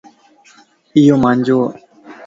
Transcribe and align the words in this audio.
ايو 0.95 1.15
مانجوَ 1.23 1.59